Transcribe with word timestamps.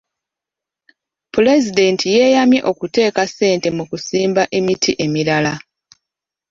Pulezidenti 1.33 2.05
yeeyamye 2.15 2.59
okuteeka 2.71 3.21
ssente 3.29 3.67
mu 3.77 3.83
kusimba 3.89 4.43
emiti 4.57 4.91
emirala. 5.05 5.53